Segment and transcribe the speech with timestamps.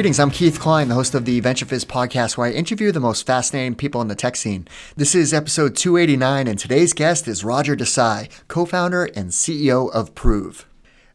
[0.00, 3.26] Greetings, I'm Keith Cline, the host of the VentureFizz podcast, where I interview the most
[3.26, 4.66] fascinating people in the tech scene.
[4.96, 10.14] This is episode 289, and today's guest is Rodger Desai, co founder and CEO of
[10.14, 10.64] Prove.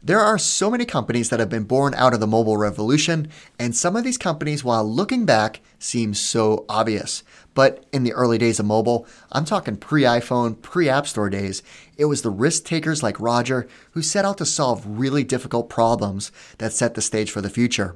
[0.03, 3.75] There are so many companies that have been born out of the mobile revolution, and
[3.75, 7.23] some of these companies, while looking back, seem so obvious.
[7.55, 11.63] But in the early days of mobile, I'm talking pre iPhone, pre App Store days,
[11.97, 16.31] it was the risk takers like Rodger who set out to solve really difficult problems
[16.59, 17.95] that set the stage for the future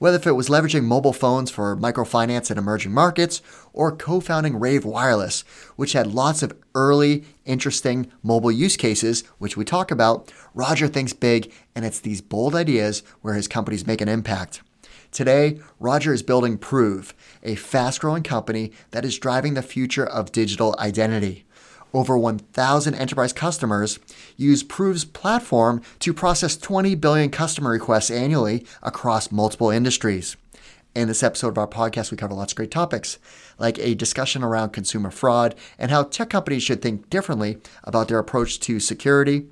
[0.00, 3.42] whether if it was leveraging mobile phones for microfinance in emerging markets
[3.74, 5.42] or co-founding Rave Wireless,
[5.76, 11.12] which had lots of early, interesting mobile use cases, which we talk about, Rodger thinks
[11.12, 14.62] big, and it's these bold ideas where his companies make an impact.
[15.12, 17.12] Today, Rodger is building Prove,
[17.42, 21.44] a fast growing company that is driving the future of digital identity
[21.92, 23.98] over 1,000 enterprise customers
[24.36, 30.36] use Prove's platform to process 20 billion customer requests annually across multiple industries.
[30.94, 33.18] In this episode of our podcast, we cover lots of great topics,
[33.58, 38.18] like a discussion around consumer fraud and how tech companies should think differently about their
[38.18, 39.46] approach to security,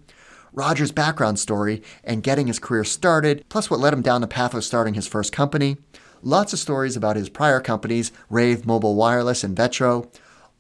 [0.53, 4.55] Rodger's background story and getting his career started, plus what led him down the path
[4.55, 5.77] of starting his first company,
[6.23, 10.11] lots of stories about his prior companies, Rave Mobile Wireless and Vettro,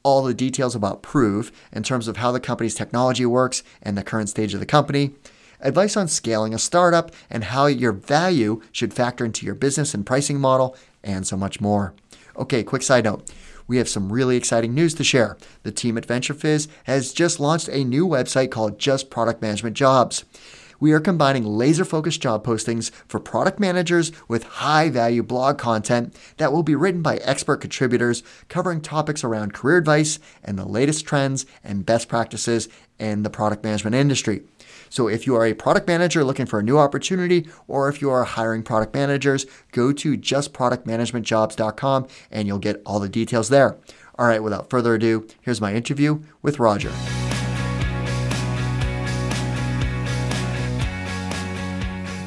[0.02, 4.02] all the details about Prove in terms of how the company's technology works and the
[4.02, 5.12] current stage of the company,
[5.60, 10.06] advice on scaling a startup and how your value should factor into your business and
[10.06, 11.94] pricing model, and so much more.
[12.36, 13.30] Okay, quick side note.
[13.66, 15.36] We have some really exciting news to share.
[15.62, 20.24] The team at VentureFizz has just launched a new website called Just Product Management Jobs
[20.80, 26.14] we are combining laser focused job postings for product managers with high value blog content
[26.36, 31.04] that will be written by expert contributors covering topics around career advice and the latest
[31.06, 32.68] trends and best practices
[32.98, 34.42] in the product management industry.
[34.90, 38.10] So, if you are a product manager looking for a new opportunity, or if you
[38.10, 43.76] are hiring product managers, go to justproductmanagementjobs.com and you'll get all the details there.
[44.18, 46.92] All right, without further ado, here's my interview with Rodger.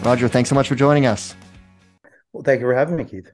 [0.03, 1.35] Rodger, thanks so much for joining us.
[2.33, 3.31] Well, thank you for having me, Keith.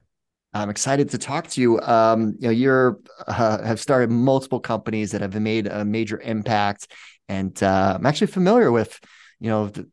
[0.52, 1.80] I'm excited to talk to you.
[1.80, 6.88] Um, you know, you're uh, have started multiple companies that have made a major impact,
[7.26, 9.00] and uh, I'm actually familiar with,
[9.40, 9.88] you know, the,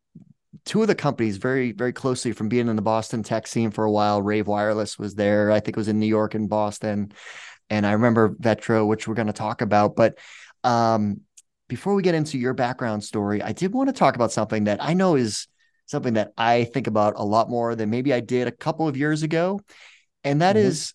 [0.66, 3.84] two of the companies very very closely from being in the Boston tech scene for
[3.84, 4.20] a while.
[4.20, 5.50] Rave Wireless was there.
[5.50, 7.12] I think it was in New York and Boston,
[7.70, 9.96] and I remember Vettro, which we're going to talk about.
[9.96, 10.18] But
[10.62, 11.22] um,
[11.68, 14.82] before we get into your background story, I did want to talk about something that
[14.82, 15.46] I know is
[15.86, 18.96] something that I think about a lot more than maybe I did a couple of
[18.96, 19.60] years ago.
[20.24, 20.66] And that mm-hmm.
[20.66, 20.94] is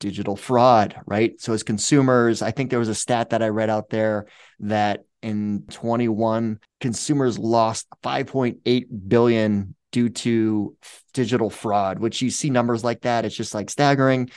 [0.00, 1.40] digital fraud, right?
[1.40, 4.26] So as consumers, I think there was a stat that I read out there
[4.60, 10.76] that in 21 consumers lost 5.8 billion due to
[11.12, 14.28] digital fraud, which you see numbers like that, it's just like staggering.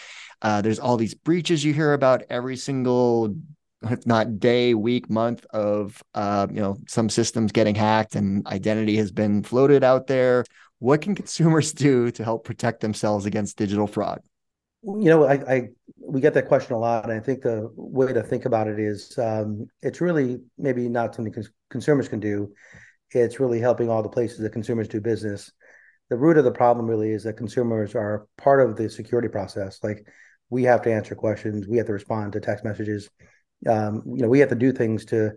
[0.41, 3.35] Uh, there's all these breaches you hear about every single
[3.83, 8.97] if not day, week, month of uh, you know some systems getting hacked and identity
[8.97, 10.43] has been floated out there.
[10.79, 14.21] What can consumers do to help protect themselves against digital fraud?
[14.83, 15.67] You know, I, I
[15.99, 18.79] we get that question a lot, and I think the way to think about it
[18.79, 22.53] is um, it's really maybe not something cons- consumers can do.
[23.11, 25.51] It's really helping all the places that consumers do business.
[26.09, 29.79] The root of the problem really is that consumers are part of the security process.
[29.83, 30.07] Like
[30.49, 33.09] we have to answer questions, we have to respond to text messages
[33.65, 35.31] um, you know we have to do things to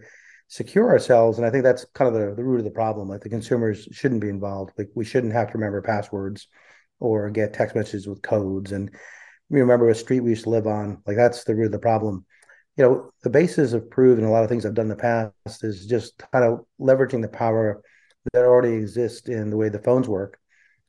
[0.49, 1.39] secure ourselves.
[1.39, 3.09] And i think that's kind of the, the root of the problem.
[3.09, 4.73] Like the consumers shouldn't be involved.
[4.77, 6.49] Like we shouldn't have to remember passwords
[6.99, 8.73] or get text messages with codes.
[8.73, 8.91] And
[9.49, 11.03] we remember a street we used to live on.
[11.07, 12.25] Like that's the root of the problem.
[12.77, 14.97] You know the basis of prove and a lot of things i've done in the
[14.97, 17.83] past is just kind of leveraging the power
[18.33, 20.39] that already exists in the way the phones work.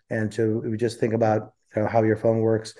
[0.09, 2.75] And we just think about you know, how your phone works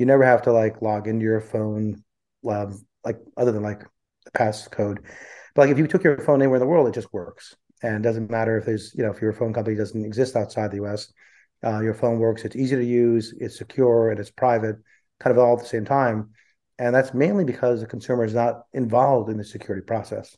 [0.00, 2.02] you never have to like log into your phone
[2.48, 3.80] um, like other than like
[4.24, 4.98] the passcode.
[5.54, 7.56] But like if you took your phone anywhere in the world, it just works.
[7.82, 10.84] And doesn't matter if there's, you know, if your phone company doesn't exist outside the
[10.84, 11.12] US,
[11.64, 12.44] uh, your phone works.
[12.44, 14.76] It's easy to use, it's secure, and it's private,
[15.18, 16.30] kind of all at the same time.
[16.78, 20.36] And that's mainly because the consumer is not involved in the security process.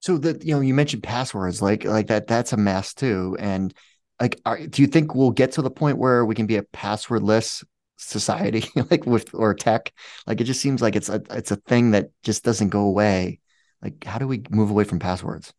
[0.00, 2.26] So that you know, you mentioned passwords, like like that.
[2.26, 3.36] That's a mess too.
[3.38, 3.72] And
[4.20, 6.62] like, are, do you think we'll get to the point where we can be a
[6.62, 7.64] passwordless
[7.96, 9.92] society like with or tech
[10.26, 13.40] like it just seems like it's a it's a thing that just doesn't go away.
[13.82, 15.52] Like how do we move away from passwords?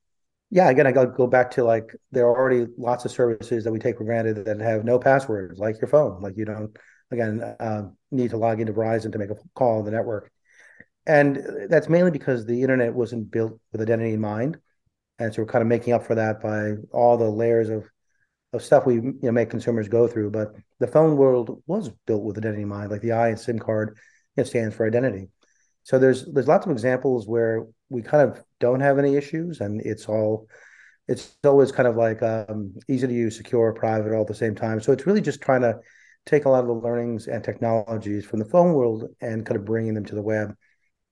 [0.50, 3.72] Yeah again i gotta go back to like there are already lots of services that
[3.72, 6.78] we take for granted that have no passwords like your phone like you don't
[7.12, 10.31] again uh, need to log into verizon to make a call on the network.
[11.06, 14.57] And that's mainly because the internet wasn't built with identity in mind.
[15.19, 17.90] And so we're kind of making up for that by all the layers of of
[18.59, 20.31] stuff we you know make consumers go through.
[20.31, 23.59] But the phone world was built with identity in mind, like the I and SIM
[23.59, 23.98] card,
[24.36, 25.30] it stands for identity.
[25.83, 29.81] So there's there's lots of examples where we kind of don't have any issues, and
[29.81, 30.48] it's all
[31.07, 34.56] it's always kind of like um, easy to use, secure, private, all at the same
[34.56, 34.81] time.
[34.81, 35.80] So it's really just trying to
[36.25, 39.63] take a lot of the learnings and technologies from the phone world and kind of
[39.65, 40.54] bringing them to the web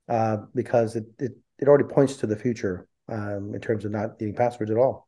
[0.09, 4.19] uh, because it, it it already points to the future um, in terms of not
[4.19, 5.05] needing passwords at all.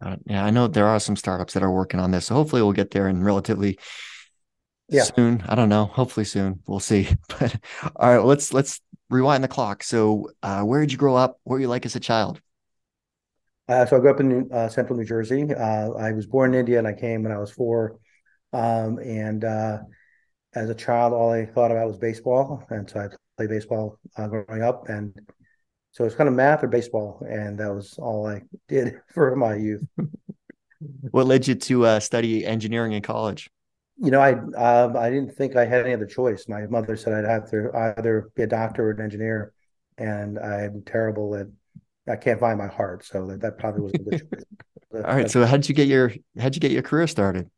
[0.00, 2.26] Uh, yeah, I know there are some startups that are working on this.
[2.26, 3.78] So hopefully we'll get there in relatively
[4.88, 5.04] yeah.
[5.04, 5.42] soon.
[5.48, 5.86] I don't know.
[5.86, 6.60] Hopefully soon.
[6.66, 7.08] We'll see.
[7.28, 7.56] But
[7.96, 9.82] all right, let's let's rewind the clock.
[9.82, 11.40] So, uh, where did you grow up?
[11.44, 12.40] What were you like as a child?
[13.68, 15.52] Uh, so I grew up in uh, central New Jersey.
[15.52, 17.98] Uh, I was born in India and I came when I was four.
[18.52, 19.78] Um, and uh,
[20.54, 24.28] as a child, all I thought about was baseball, and so I played baseball uh,
[24.28, 24.88] growing up.
[24.88, 25.12] And
[25.96, 29.54] so it's kind of math or baseball, and that was all I did for my
[29.54, 29.82] youth.
[31.10, 33.48] what led you to uh, study engineering in college?
[33.96, 36.48] You know, I um, I didn't think I had any other choice.
[36.48, 39.54] My mother said I'd have to either be a doctor or an engineer,
[39.96, 41.46] and I'm terrible at.
[42.06, 44.44] I can't find my heart, so that, that probably wasn't good choice.
[44.94, 45.30] All right.
[45.30, 47.48] So how'd you get your how'd you get your career started?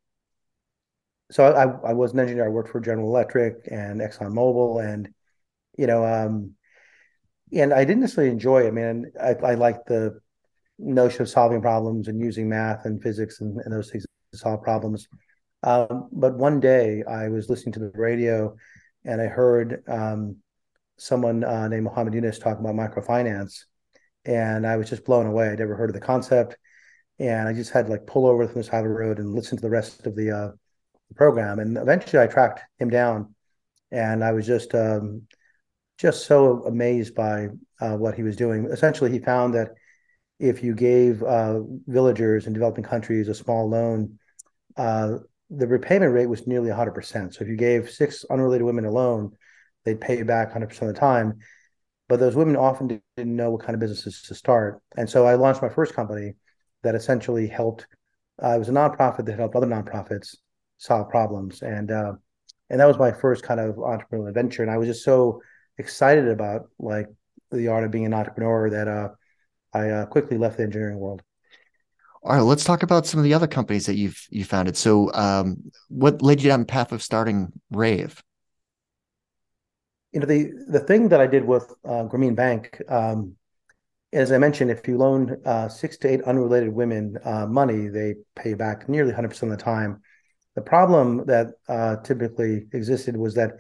[1.33, 2.47] So I, I was an engineer.
[2.47, 5.13] I worked for General Electric and Exxon Mobil, and
[5.77, 6.55] you know, um,
[7.53, 8.69] and I didn't necessarily enjoy it.
[8.69, 10.21] I mean, I, I like the
[10.79, 14.63] notion of solving problems and using math and physics and, and those things to solve
[14.63, 15.09] problems.
[15.63, 18.55] Um, but one day I was listening to the radio
[19.05, 20.37] and I heard um,
[20.97, 23.65] someone uh, named Muhammad Yunus talk about microfinance.
[24.25, 25.49] And I was just blown away.
[25.49, 26.57] I'd never heard of the concept.
[27.19, 29.35] And I just had to like pull over from the side of the road and
[29.35, 30.51] listen to the rest of the, uh,
[31.09, 31.59] the program.
[31.59, 33.35] And eventually I tracked him down
[33.91, 35.23] and I was just um,
[35.99, 37.49] just so amazed by
[37.81, 38.67] uh, what he was doing.
[38.67, 39.73] Essentially, he found that
[40.39, 44.19] if you gave uh, villagers in developing countries a small loan,
[44.77, 45.17] uh,
[45.51, 47.35] the repayment rate was nearly 100%.
[47.35, 49.33] So if you gave six unrelated women a loan,
[49.85, 51.39] they'd pay you back 100% of the time.
[52.09, 54.81] But those women often didn't know what kind of businesses to start.
[54.97, 56.35] And so I launched my first company
[56.83, 57.87] that essentially helped.
[58.43, 60.37] Uh, it was a nonprofit that helped other nonprofits
[60.77, 62.13] solve problems, and uh,
[62.71, 64.63] and that was my first kind of entrepreneurial adventure.
[64.63, 65.43] And I was just so
[65.79, 67.09] excited about like
[67.51, 69.09] the art of being an entrepreneur that uh,
[69.73, 71.23] I uh, quickly left the engineering world.
[72.23, 74.77] All right, let's talk about some of the other companies that you've you founded.
[74.77, 78.23] So, um, what led you down the path of starting Rave?
[80.13, 83.37] You know, the the thing that I did with uh, Grameen Bank, um,
[84.13, 88.17] as I mentioned, if you loan uh, six to eight unrelated women uh, money, they
[88.35, 90.03] pay back nearly 100% of the time.
[90.57, 93.59] The problem that uh, typically existed was that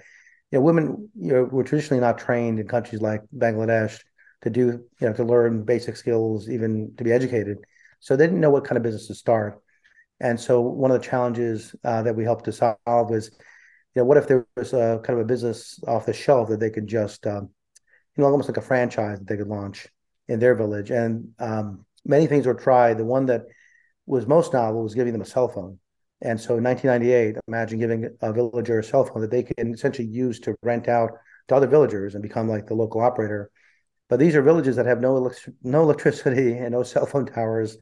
[0.50, 4.00] you know, women you know, were traditionally not trained in countries like Bangladesh
[4.42, 7.58] to do, you know, to learn basic skills, even to be educated.
[8.00, 9.60] So they didn't know what kind of business to start.
[10.20, 13.30] And so one of the challenges uh, that we helped to solve was,
[13.94, 16.60] you know, what if there was a kind of a business off the shelf that
[16.60, 17.50] they could just, um,
[18.16, 19.88] you know, almost like a franchise that they could launch
[20.28, 20.90] in their village.
[20.90, 22.98] And um, many things were tried.
[22.98, 23.42] The one that
[24.06, 25.78] was most novel was giving them a cell phone.
[26.20, 30.08] And so in 1998, imagine giving a villager a cell phone that they can essentially
[30.08, 31.12] use to rent out
[31.48, 33.50] to other villagers and become like the local operator.
[34.08, 35.30] But these are villages that have no
[35.62, 37.76] no electricity and no cell phone towers.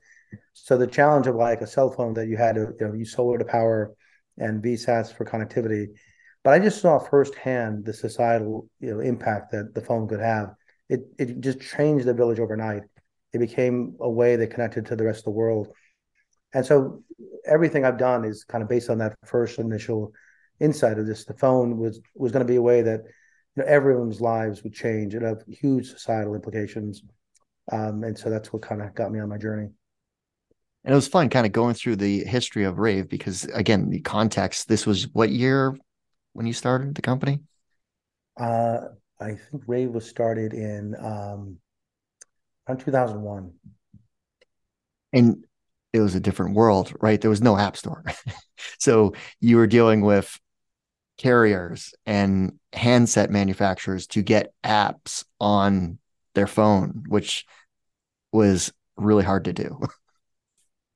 [0.53, 3.13] So the challenge of like a cell phone that you had to you know, use
[3.13, 3.95] solar to power
[4.39, 5.87] and VSATs for connectivity.
[6.45, 10.55] But I just saw firsthand the societal you know impact that the phone could have.
[10.89, 12.83] It it just changed the village overnight.
[13.33, 15.69] It became a way that connected to the rest of the world.
[16.57, 17.03] And so
[17.45, 20.15] everything I've done is kind of based on that first initial
[20.59, 21.27] insight of this.
[21.27, 23.03] The phone was was going to be a way that
[23.55, 25.15] you know everyone's lives would change.
[25.15, 27.03] It have huge societal implications,
[27.71, 29.69] um, and so that's what kind of got me on my journey.
[30.85, 34.01] And it was fun, kind of going through the history of Rave because, again, the
[34.01, 34.67] context.
[34.67, 35.77] This was what year
[36.33, 37.41] when you started the company?
[38.41, 38.79] Uh,
[39.21, 41.59] I think Rave was started in um,
[42.67, 43.53] around 2001.
[45.13, 45.45] And
[45.97, 47.21] it was a different world, right?
[47.21, 48.05] There was no app store.
[48.79, 50.39] so you were dealing with
[51.19, 55.99] carriers and handset manufacturers to get apps on
[56.35, 57.47] their phone, which
[58.33, 59.81] was really hard to do.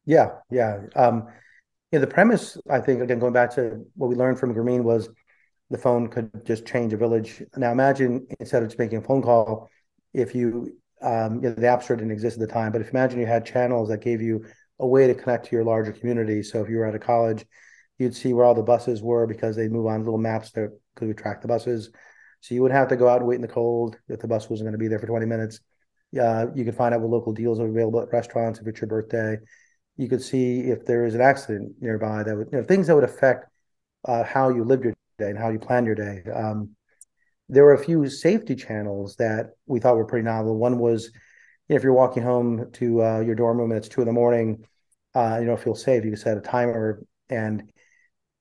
[0.06, 0.80] Yeah, yeah.
[0.96, 1.28] Um,
[1.92, 5.08] yeah, the premise, I think, again, going back to what we learned from Grameen was
[5.68, 7.42] the phone could just change a village.
[7.56, 9.68] Now imagine instead of just making a phone call,
[10.12, 12.90] if you um, you know, the app store didn't exist at the time, but if
[12.90, 14.44] imagine you had channels that gave you
[14.80, 16.42] a way to connect to your larger community.
[16.42, 17.44] So if you were at a college,
[17.98, 21.16] you'd see where all the buses were because they move on little maps that could
[21.16, 21.90] track the buses.
[22.40, 24.48] So you would have to go out and wait in the cold if the bus
[24.48, 25.60] wasn't going to be there for 20 minutes.
[26.10, 28.88] Yeah, you could find out what local deals are available at restaurants if it's your
[28.88, 29.38] birthday.
[29.96, 32.94] you could see if there is an accident nearby that would you know things that
[32.94, 33.46] would affect
[34.06, 36.22] uh, how you lived your day and how you plan your day.
[36.34, 36.70] Um,
[37.50, 40.56] there were a few safety channels that we thought were pretty novel.
[40.56, 41.10] One was
[41.68, 44.06] you know, if you're walking home to uh, your dorm room and it's two in
[44.06, 44.64] the morning,
[45.14, 46.04] uh, you don't feel safe.
[46.04, 47.70] You can set a timer and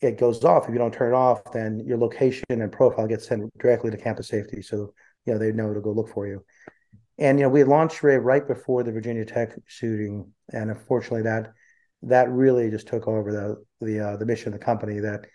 [0.01, 0.65] it goes off.
[0.65, 3.97] If you don't turn it off, then your location and profile gets sent directly to
[3.97, 4.61] campus safety.
[4.61, 4.93] So
[5.25, 6.43] you know they know to go look for you.
[7.17, 11.51] And you know we launched Ray right before the Virginia Tech shooting, and unfortunately that
[12.03, 14.99] that really just took over the the uh, the mission of the company.
[14.99, 15.25] That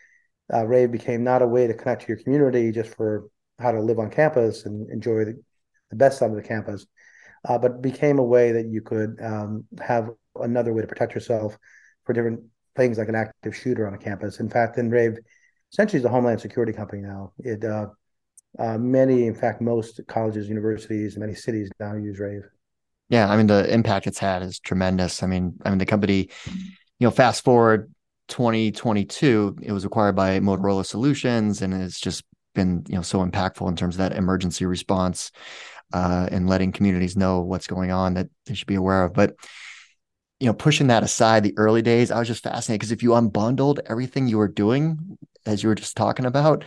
[0.52, 3.98] uh, became not a way to connect to your community just for how to live
[3.98, 5.42] on campus and enjoy the,
[5.90, 6.86] the best side of the campus,
[7.48, 11.58] uh, but became a way that you could um, have another way to protect yourself
[12.04, 12.40] for different
[12.76, 14.40] things like an active shooter on a campus.
[14.40, 15.18] In fact, then Rave
[15.72, 17.32] essentially is a homeland security company now.
[17.38, 17.86] It uh,
[18.58, 22.42] uh, many, in fact, most colleges, universities, and many cities now use Rave.
[23.08, 25.22] Yeah, I mean the impact it's had is tremendous.
[25.22, 27.92] I mean, I mean the company, you know, fast forward
[28.28, 32.24] 2022, it was acquired by Motorola Solutions, and it's just
[32.54, 35.32] been you know so impactful in terms of that emergency response
[35.94, 39.14] uh, and letting communities know what's going on that they should be aware of.
[39.14, 39.36] But
[40.40, 43.10] you know, pushing that aside, the early days, I was just fascinated because if you
[43.10, 46.64] unbundled everything you were doing, as you were just talking about,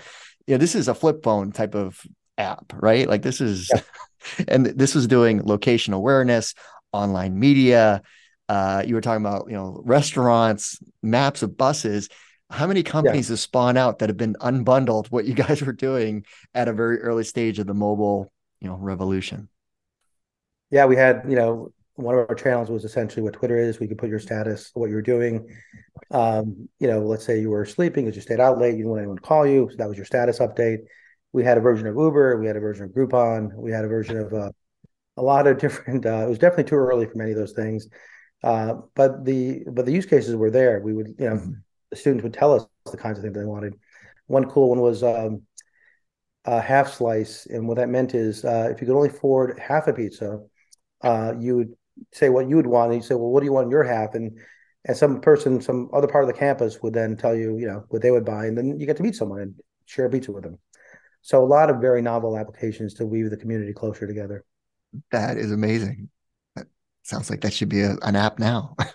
[0.47, 2.01] you know, this is a flip phone type of
[2.37, 3.07] app, right?
[3.07, 3.81] Like this is, yeah.
[4.47, 6.53] and this was doing location awareness,
[6.93, 8.01] online media.
[8.47, 12.07] Uh, you were talking about, you know, restaurants, maps of buses.
[12.49, 13.33] How many companies yeah.
[13.33, 17.01] have spawned out that have been unbundled what you guys were doing at a very
[17.01, 19.49] early stage of the mobile, you know, revolution?
[20.69, 23.79] Yeah, we had, you know, one of our channels was essentially what Twitter is.
[23.79, 25.47] We could put your status, what you were doing.
[26.11, 28.89] Um, you know, let's say you were sleeping because you stayed out late, you didn't
[28.89, 29.67] want anyone to call you.
[29.71, 30.79] So that was your status update.
[31.33, 33.87] We had a version of Uber, we had a version of Groupon, we had a
[33.87, 34.51] version of uh,
[35.17, 36.05] a lot of different.
[36.05, 37.87] Uh, it was definitely too early for many of those things,
[38.43, 40.79] uh, but the but the use cases were there.
[40.79, 41.51] We would, you know, mm-hmm.
[41.89, 43.73] the students would tell us the kinds of things they wanted.
[44.27, 45.41] One cool one was um,
[46.47, 49.87] a half slice, and what that meant is uh, if you could only afford half
[49.87, 50.39] a pizza,
[51.03, 51.73] uh, you would
[52.13, 53.83] say what you would want, and you say, well, what do you want in your
[53.83, 54.15] half?
[54.15, 54.39] And
[54.85, 57.83] and some person, some other part of the campus would then tell you, you know,
[57.89, 60.31] what they would buy, and then you get to meet someone and share a pizza
[60.31, 60.57] with them.
[61.21, 64.45] So a lot of very novel applications to weave the community closer together.
[65.11, 66.07] That is amazing.
[66.55, 66.67] That
[67.03, 68.77] sounds like that should be a, an app now.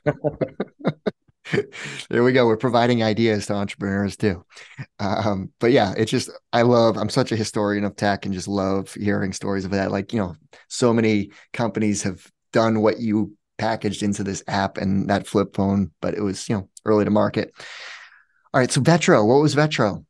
[2.10, 2.46] there we go.
[2.46, 4.44] We're providing ideas to entrepreneurs too.
[4.98, 6.96] Um, but yeah, it's just I love.
[6.96, 9.90] I'm such a historian of tech and just love hearing stories of that.
[9.90, 10.36] Like you know,
[10.68, 15.92] so many companies have done what you packaged into this app and that flip phone,
[16.00, 17.52] but it was, you know, early to market.
[18.52, 18.70] All right.
[18.70, 20.04] So Vettro, what was Vettro?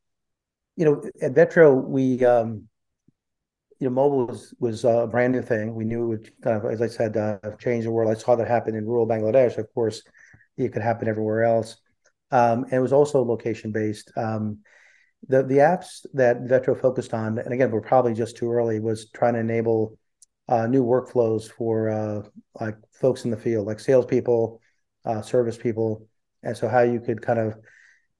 [0.77, 2.69] You know, at Vettro, we, um,
[3.79, 5.75] you know, mobile was, was a brand new thing.
[5.75, 8.11] We knew it would kind of, as I said, uh, change the world.
[8.11, 9.59] I saw that happen in rural Bangladesh.
[9.59, 10.03] Of course,
[10.57, 11.77] it could happen everywhere else.
[12.31, 14.11] Um, and it was also location based.
[14.17, 14.59] Um,
[15.29, 19.11] the the apps that Vettro focused on, and again, we're probably just too early, was
[19.11, 19.99] trying to enable
[20.49, 22.23] uh, new workflows for uh,
[22.61, 24.61] like folks in the field, like salespeople,
[25.05, 26.09] uh, service people,
[26.43, 27.55] and so how you could kind of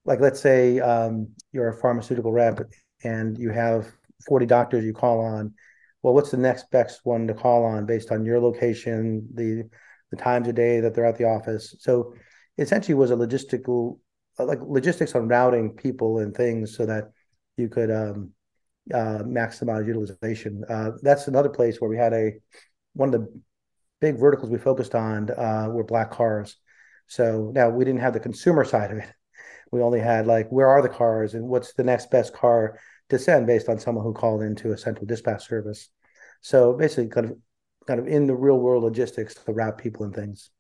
[0.05, 2.61] like let's say um, you're a pharmaceutical rep
[3.05, 3.93] and you have
[4.27, 5.55] 40 doctors you call on.
[6.03, 9.65] Well, what's the next best one to call on based on your location, the
[10.13, 11.75] the times of day that they're at the office?
[11.81, 12.15] So
[12.57, 13.99] essentially was a logistical
[14.39, 17.11] like logistics on routing people and things so that
[17.57, 18.31] you could um,
[18.93, 20.65] uh, maximize utilization.
[20.69, 22.33] Uh, that's another place where we had a
[22.95, 23.41] one of the
[24.01, 26.57] big verticals we focused on uh, were black cars.
[27.07, 29.13] So now we didn't have the consumer side of it.
[29.71, 32.79] We only had like where are the cars and what's the next best car
[33.11, 35.89] to send based on someone who called into a central dispatch service.
[36.41, 37.37] So basically, kind of
[37.87, 40.51] kind of in the real world logistics to route people and things.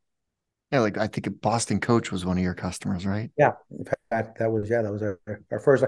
[0.73, 3.31] Yeah, like I think Boston Coach was one of your customers, right?
[3.37, 5.85] Yeah, in fact, that was yeah, that was our, our first.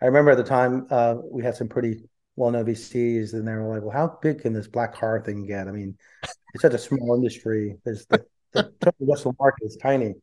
[0.00, 2.04] I remember at the time uh, we had some pretty
[2.36, 5.68] well-known VCs, and they were like, "Well, how big can this black car thing get?"
[5.68, 5.96] I mean,
[6.52, 7.76] it's such a small industry.
[7.84, 10.14] There's the, the total market is tiny,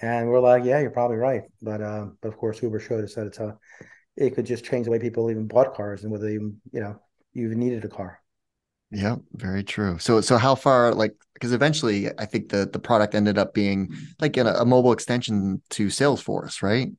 [0.00, 3.16] and we're like, "Yeah, you're probably right." But uh, but of course, Uber showed us
[3.16, 3.58] that it's a
[4.16, 6.80] it could just change the way people even bought cars and whether they even you
[6.80, 7.00] know
[7.32, 8.21] you even needed a car.
[8.92, 9.98] Yeah, very true.
[9.98, 13.92] So so how far like because eventually I think the the product ended up being
[14.20, 16.90] like a, a mobile extension to Salesforce, right?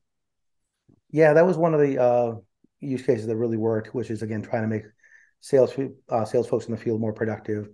[1.14, 2.34] yeah, that was one of the uh,
[2.80, 4.82] use cases that really worked, which is again trying to make
[5.40, 5.72] sales
[6.08, 7.68] uh, sales folks in the field more productive.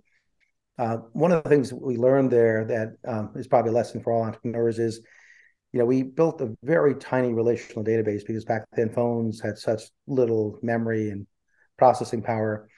[0.77, 4.13] Uh, one of the things we learned there that um, is probably a lesson for
[4.13, 5.01] all entrepreneurs is,
[5.73, 9.81] you know, we built a very tiny relational database because back then phones had such
[10.05, 11.25] little memory and
[11.79, 12.69] processing power,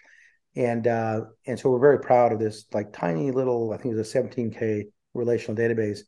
[0.56, 3.98] and uh, and so we're very proud of this like tiny little I think it
[3.98, 6.00] was a 17k relational database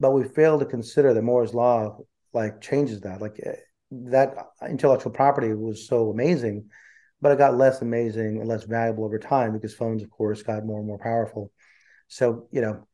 [0.00, 1.96] but we fail to consider that Moore's law
[2.32, 3.20] like changes that.
[3.20, 3.56] Like eh,
[3.92, 4.34] that
[4.68, 6.68] intellectual property was so amazing,
[7.20, 10.64] but it got less amazing and less valuable over time because phones, of course, got
[10.64, 11.52] more and more powerful.
[12.08, 12.86] So you know,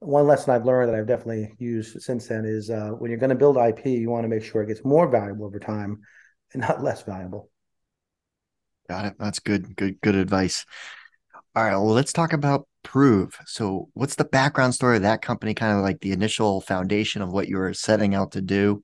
[0.00, 3.30] one lesson I've learned that I've definitely used since then is uh, when you're going
[3.30, 6.00] to build IP, you want to make sure it gets more valuable over time
[6.52, 7.50] and not less valuable.
[8.88, 9.14] Got it.
[9.18, 9.76] That's good.
[9.76, 10.00] Good.
[10.00, 10.64] Good advice.
[11.54, 11.72] All right.
[11.72, 13.38] Well, let's talk about Prove.
[13.46, 15.54] So, what's the background story of that company?
[15.54, 18.82] Kind of like the initial foundation of what you were setting out to do,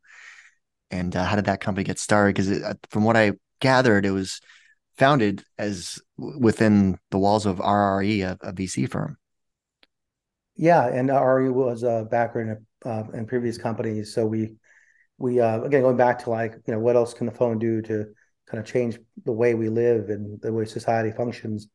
[0.91, 2.35] and uh, how did that company get started?
[2.35, 4.41] Because uh, from what I gathered, it was
[4.99, 9.17] founded as within the walls of RRE, a, a VC firm.
[10.57, 14.13] Yeah, and RRE was a backer in, uh, in previous companies.
[14.13, 14.57] So we
[15.17, 17.83] we uh, again going back to like you know what else can the phone do
[17.83, 18.07] to
[18.49, 21.69] kind of change the way we live and the way society functions.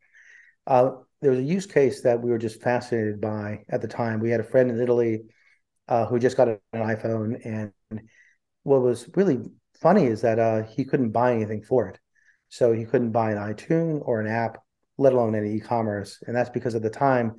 [0.66, 4.20] Uh, there was a use case that we were just fascinated by at the time.
[4.20, 5.22] We had a friend in Italy
[5.88, 7.72] uh, who just got an iPhone, and
[8.64, 9.40] what was really
[9.82, 12.00] funny is that uh, he couldn't buy anything for it.
[12.50, 14.58] So he couldn't buy an iTunes or an app,
[14.98, 17.36] let alone any e-commerce, and that's because at the time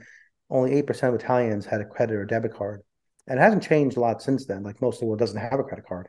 [0.50, 2.82] only eight percent of Italians had a credit or debit card,
[3.26, 4.62] and it hasn't changed a lot since then.
[4.62, 6.08] Like most of the world doesn't have a credit card.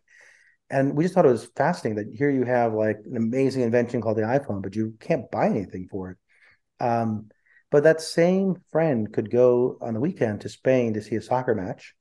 [0.69, 4.01] And we just thought it was fascinating that here you have like an amazing invention
[4.01, 6.17] called the iPhone, but you can't buy anything for it.
[6.83, 7.29] Um,
[7.71, 11.53] but that same friend could go on the weekend to Spain to see a soccer
[11.53, 11.93] match.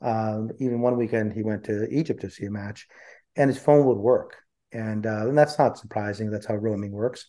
[0.00, 2.86] Um, even one weekend he went to Egypt to see a match,
[3.36, 4.36] and his phone would work.
[4.72, 6.30] And uh, and that's not surprising.
[6.30, 7.26] That's how roaming works.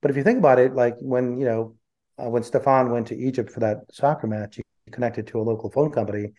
[0.00, 1.76] But if you think about it, like when you know
[2.22, 5.70] uh, when Stefan went to Egypt for that soccer match, he connected to a local
[5.70, 6.32] phone company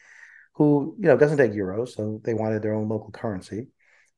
[0.56, 3.68] who you know doesn't take euros, so they wanted their own local currency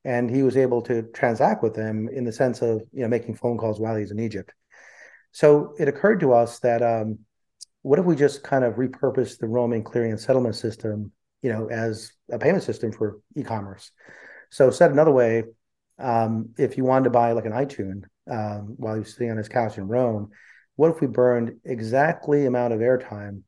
[0.06, 3.36] and he was able to transact with them in the sense of you know making
[3.36, 4.54] phone calls while he's in Egypt.
[5.32, 7.20] So it occurred to us that um,
[7.82, 11.68] what if we just kind of repurpose the roaming clearing and settlement system, you know,
[11.68, 13.92] as a payment system for e-commerce?
[14.50, 15.44] So said another way,
[16.00, 19.50] um, if you wanted to buy like an iTunes um, while you're sitting on his
[19.50, 20.30] couch in Rome,
[20.78, 23.42] what if we burned exactly amount of airtime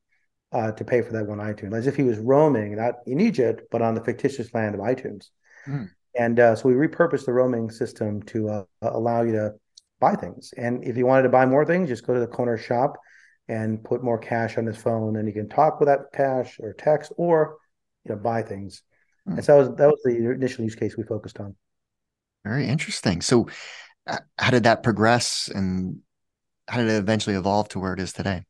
[0.52, 3.62] uh, to pay for that one iTunes, as if he was roaming not in Egypt
[3.70, 5.28] but on the fictitious land of iTunes?
[5.66, 5.88] Mm.
[6.16, 9.54] And uh, so we repurposed the roaming system to uh, allow you to
[10.00, 10.52] buy things.
[10.56, 12.96] And if you wanted to buy more things, just go to the corner shop
[13.48, 16.74] and put more cash on his phone, and you can talk with that cash or
[16.74, 17.56] text or
[18.04, 18.82] you know buy things.
[19.26, 19.34] Hmm.
[19.34, 21.56] And so that was, that was the initial use case we focused on.
[22.44, 23.20] Very interesting.
[23.22, 23.48] So,
[24.06, 26.00] uh, how did that progress, and
[26.68, 28.44] how did it eventually evolve to where it is today?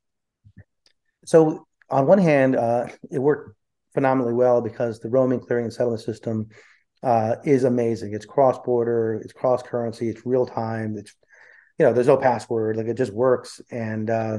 [1.24, 3.56] So, on one hand, uh, it worked
[3.94, 6.48] phenomenally well because the roaming clearing and settlement system
[7.02, 8.14] uh, is amazing.
[8.14, 10.96] It's cross border, it's cross currency, it's real time.
[10.96, 11.14] It's
[11.78, 14.38] you know, there's no password, like it just works, and uh,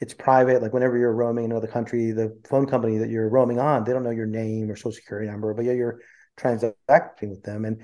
[0.00, 0.60] it's private.
[0.60, 3.92] Like whenever you're roaming in another country, the phone company that you're roaming on, they
[3.92, 6.00] don't know your name or social security number, but yeah, you're
[6.36, 7.64] transacting with them.
[7.64, 7.82] And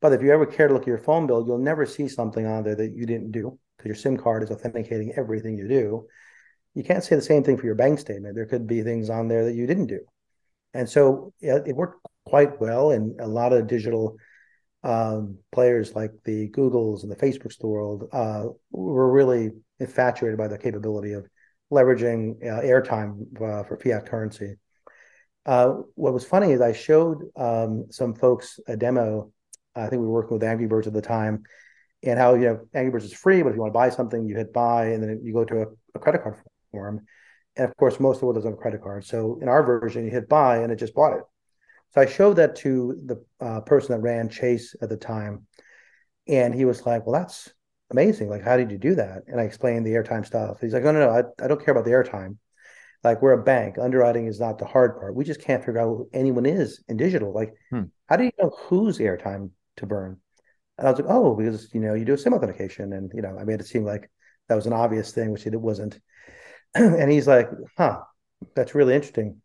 [0.00, 2.46] but if you ever care to look at your phone bill, you'll never see something
[2.46, 6.06] on there that you didn't do because your SIM card is authenticating everything you do.
[6.74, 8.34] You can't say the same thing for your bank statement.
[8.34, 10.00] There could be things on there that you didn't do.
[10.72, 14.16] And so yeah, it worked quite well, and a lot of digital
[14.84, 20.38] um, players like the Googles and the Facebooks of the world uh, were really infatuated
[20.38, 21.26] by the capability of
[21.72, 24.54] leveraging uh, airtime uh, for fiat currency.
[25.44, 29.32] Uh, what was funny is I showed um, some folks a demo.
[29.74, 31.42] I think we were working with Angry Birds at the time,
[32.02, 34.24] and how you know Angry Birds is free, but if you want to buy something,
[34.24, 35.66] you hit buy, and then you go to a,
[35.96, 36.36] a credit card
[36.70, 37.06] form.
[37.56, 39.04] And of course, most of the world doesn't have a credit card.
[39.04, 41.22] So in our version, you hit buy, and it just bought it.
[41.94, 45.46] So I showed that to the uh, person that ran Chase at the time,
[46.28, 47.52] and he was like, "Well, that's
[47.90, 48.28] amazing.
[48.28, 50.60] Like, how did you do that?" And I explained the airtime stuff.
[50.60, 51.10] He's like, "No, no, no.
[51.10, 52.36] I, I don't care about the airtime.
[53.02, 53.76] Like, we're a bank.
[53.78, 55.14] Underwriting is not the hard part.
[55.14, 57.32] We just can't figure out who anyone is in digital.
[57.32, 57.84] Like, hmm.
[58.08, 60.18] how do you know whose airtime to burn?"
[60.78, 63.22] And I was like, "Oh, because you know you do a SIM authentication." And you
[63.22, 64.10] know, I made it seem like
[64.48, 65.98] that was an obvious thing, which it wasn't.
[66.74, 68.00] and he's like, "Huh,
[68.54, 69.42] that's really interesting."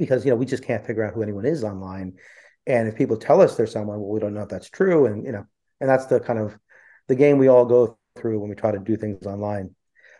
[0.00, 2.14] Because you know we just can't figure out who anyone is online.
[2.66, 5.06] And if people tell us there's someone well we don't know if that's true.
[5.06, 5.44] And you know
[5.80, 6.58] and that's the kind of
[7.06, 9.76] the game we all go through when we try to do things online.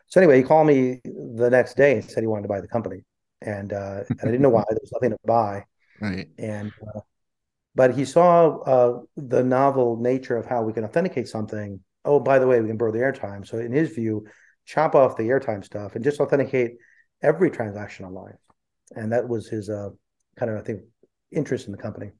[0.07, 2.69] So anyway he called me the next day and said he wanted to buy the
[2.69, 3.03] company.
[3.41, 4.65] And uh, and i didn't know why.
[4.69, 5.65] There was nothing to buy.
[6.01, 6.29] Right.
[6.39, 7.01] And uh,
[7.75, 11.81] but he saw uh, the novel nature of how we can authenticate something.
[12.05, 13.47] Oh by the way we can borrow the airtime.
[13.47, 14.27] So in his view
[14.67, 16.77] chop off the airtime stuff and just authenticate
[17.23, 18.37] every transaction online
[18.97, 19.91] and that was his uh,
[20.37, 20.83] kind of I think
[21.33, 22.11] interest in the company.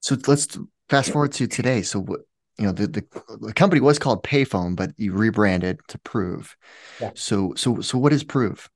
[0.00, 1.82] So let's fast forward to today.
[1.82, 2.20] So what
[2.58, 3.04] you know the, the,
[3.40, 6.56] the company was called Payphone, but you rebranded to Prove.
[7.00, 7.10] Yeah.
[7.14, 8.68] So so so what is Prove?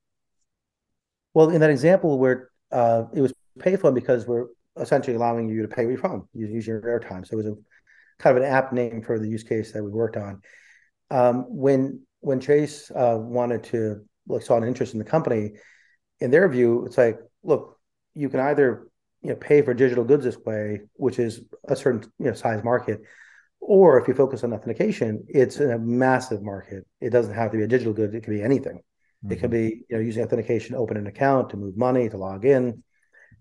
[1.34, 4.46] Well, in that example where uh, it was payphone because we're
[4.78, 7.26] essentially allowing you to pay your phone, you use your airtime.
[7.26, 7.54] So it was a
[8.18, 10.40] kind of an app name for the use case that we worked on.
[11.10, 15.52] Um, when when Chase uh, wanted to like saw an interest in the company,
[16.20, 17.78] in their view, it's like, look,
[18.14, 18.88] you can either
[19.22, 22.62] you know pay for digital goods this way, which is a certain you know size
[22.62, 23.00] market,
[23.60, 26.86] or if you focus on authentication, it's a massive market.
[27.00, 28.76] It doesn't have to be a digital good; it could be anything.
[28.76, 29.32] Mm-hmm.
[29.32, 32.44] It could be you know using authentication, open an account to move money, to log
[32.44, 32.82] in,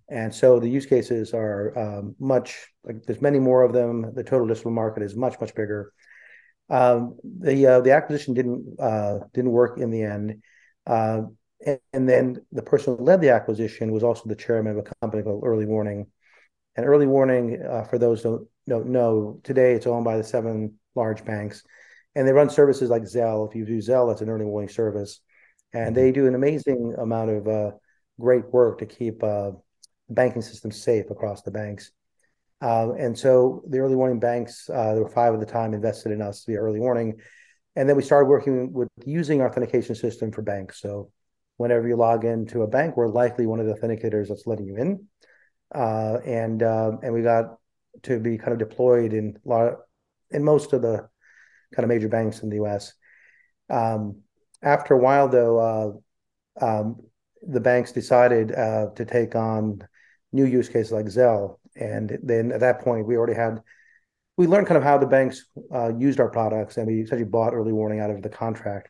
[0.10, 4.14] and so the use cases are um, much like there's many more of them.
[4.14, 5.94] The total addressable market is much much bigger.
[6.70, 10.42] Um, the uh, the acquisition didn't uh, didn't work in the end,
[10.88, 11.24] uh,
[11.94, 15.24] and, then the person who led the acquisition was also the chairman of a company
[15.24, 16.08] called Early Warning.
[16.76, 20.80] And Early Warning, uh, for those who don't know, today it's owned by the seven
[20.96, 21.64] large banks,
[22.16, 23.48] and they run services like Zelle.
[23.48, 25.22] If you do Zelle, it's an early warning service,
[25.74, 27.72] and they do an amazing amount of uh,
[28.20, 29.52] great work to keep uh,
[30.10, 31.92] banking system safe across the banks.
[32.62, 36.12] Uh, and so the early warning banks, uh, there were five at the time, invested
[36.12, 37.16] in us via early warning.
[37.76, 40.80] And then we started working with using authentication system for banks.
[40.80, 41.12] So
[41.58, 44.78] whenever you log into a bank, we're likely one of the authenticators that's letting you
[44.78, 45.08] in.
[45.74, 47.58] Uh, and uh, and we got
[48.04, 49.74] to be kind of deployed in lot
[50.32, 51.08] in most of the
[51.74, 52.94] kind of major banks in the U.S.
[53.70, 54.22] Um,
[54.62, 56.04] after a while, though,
[56.60, 56.98] uh, um,
[57.42, 59.88] the banks decided uh, to take on
[60.32, 63.62] new use cases like Zelle, and then at that point, we already had
[64.38, 67.54] we learned kind of how the banks uh, used our products, and we essentially bought
[67.54, 68.90] early warning out of the contract.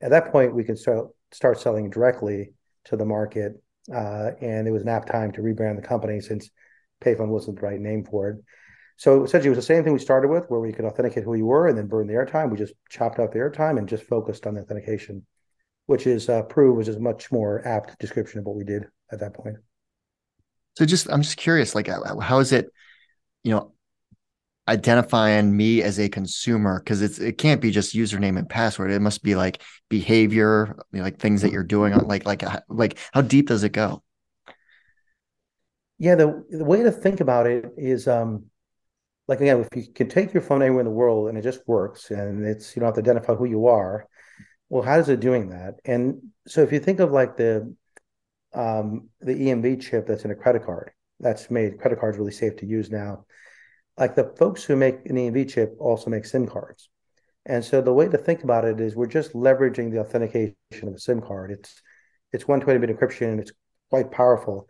[0.00, 2.52] At that point, we could start start selling directly
[2.86, 3.60] to the market,
[3.92, 6.48] uh, and it was an apt time to rebrand the company since
[7.02, 8.36] Payphone wasn't the right name for it.
[8.96, 11.34] So essentially, it was the same thing we started with, where we could authenticate who
[11.34, 12.50] you were and then burn the airtime.
[12.50, 15.26] We just chopped out the airtime and just focused on the authentication,
[15.86, 18.84] which is uh, Prove, which is a much more apt description of what we did
[19.10, 19.56] at that point.
[20.78, 22.68] So just I'm just curious, like how is it,
[23.42, 23.73] you know,
[24.68, 28.90] identifying me as a consumer because it's it can't be just username and password.
[28.90, 32.42] It must be like behavior, you know, like things that you're doing on like like
[32.68, 34.02] like how deep does it go?
[35.98, 38.46] Yeah, the the way to think about it is um
[39.28, 41.60] like again, if you can take your phone anywhere in the world and it just
[41.66, 44.06] works and it's you don't have to identify who you are,
[44.68, 45.74] well, how is it doing that?
[45.84, 47.74] And so if you think of like the
[48.54, 50.92] um, the EMV chip that's in a credit card.
[51.20, 53.26] That's made credit cards really safe to use now.
[53.96, 56.88] Like the folks who make an EMV chip also make SIM cards.
[57.46, 60.94] And so the way to think about it is we're just leveraging the authentication of
[60.94, 61.50] a SIM card.
[61.50, 61.80] It's
[62.32, 63.32] it's 120-bit encryption.
[63.32, 63.52] and It's
[63.90, 64.68] quite powerful.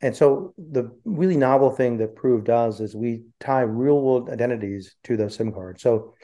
[0.00, 5.16] And so the really novel thing that Prove does is we tie real-world identities to
[5.16, 5.82] those SIM cards.
[5.82, 6.14] So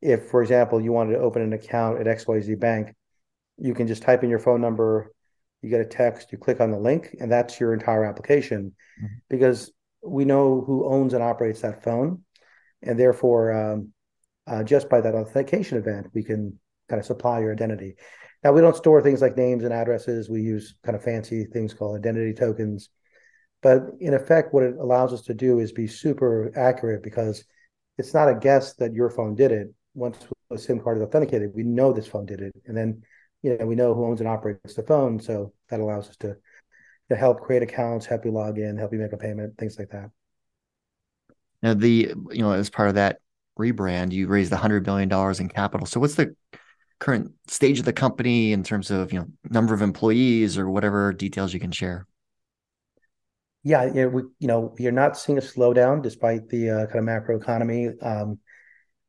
[0.00, 2.94] if, for example, you wanted to open an account at XYZ Bank,
[3.58, 5.12] you can just type in your phone number,
[5.60, 9.14] you get a text, you click on the link, and that's your entire application mm-hmm.
[9.30, 12.22] because we know who owns and operates that phone.
[12.82, 13.92] And therefore, um,
[14.46, 17.94] uh, just by that authentication event, we can kind of supply your identity.
[18.42, 20.28] Now, we don't store things like names and addresses.
[20.28, 22.88] We use kind of fancy things called identity tokens.
[23.62, 27.44] But in effect, what it allows us to do is be super accurate because
[27.98, 29.68] it's not a guess that your phone did it.
[29.94, 30.18] Once
[30.50, 32.54] the SIM card is authenticated, we know this phone did it.
[32.66, 33.02] And then
[33.42, 36.36] you know, we know who owns and operates the phone, so that allows us to
[37.12, 39.90] to help create accounts, help you log in, help you make a payment, things like
[39.90, 40.10] that.
[41.62, 43.18] Now, the you know, as part of that
[43.58, 45.86] rebrand, you raised hundred billion dollars in capital.
[45.86, 46.34] So, what's the
[46.98, 51.12] current stage of the company in terms of you know number of employees or whatever
[51.12, 52.06] details you can share?
[53.62, 56.86] Yeah, you know, we you know we are not seeing a slowdown despite the uh,
[56.86, 57.90] kind of macro economy.
[58.00, 58.38] Um,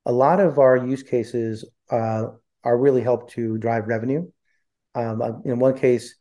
[0.06, 2.26] a lot of our use cases uh,
[2.64, 4.30] are really help to drive revenue.
[4.96, 6.16] Um, uh, in one case,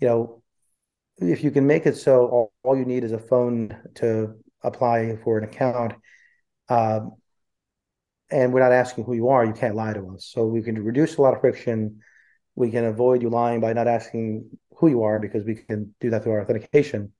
[0.00, 0.42] you know,
[1.18, 5.16] if you can make it so all, all you need is a phone to apply
[5.22, 5.94] for an account,
[6.68, 7.12] um,
[8.30, 10.26] and we're not asking who you are, you can't lie to us.
[10.32, 12.00] So we can reduce a lot of friction.
[12.56, 16.10] We can avoid you lying by not asking who you are because we can do
[16.10, 17.12] that through our authentication.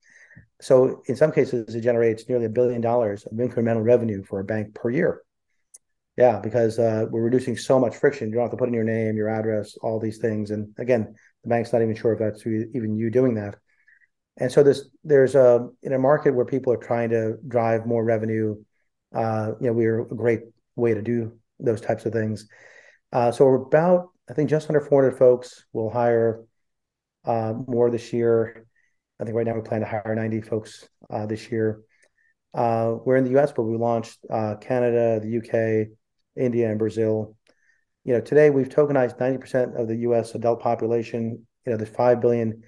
[0.60, 4.44] So in some cases, it generates nearly a billion dollars of incremental revenue for a
[4.44, 5.22] bank per year.
[6.16, 8.28] Yeah, because uh, we're reducing so much friction.
[8.28, 10.52] You don't have to put in your name, your address, all these things.
[10.52, 13.56] And again, the bank's not even sure if that's even you doing that.
[14.36, 18.04] And so this there's a in a market where people are trying to drive more
[18.04, 18.56] revenue.
[19.14, 20.40] Uh, you know, we're a great
[20.76, 22.48] way to do those types of things.
[23.12, 25.64] Uh, so we're about I think just under 400 folks.
[25.72, 26.44] We'll hire
[27.24, 28.66] uh, more this year.
[29.20, 31.82] I think right now we plan to hire 90 folks uh, this year.
[32.52, 35.88] Uh, we're in the U.S., but we launched uh, Canada, the UK,
[36.36, 37.36] India, and Brazil.
[38.04, 40.34] You know, today we've tokenized 90% of the U.S.
[40.34, 41.46] adult population.
[41.66, 42.62] You know, there's 5 billion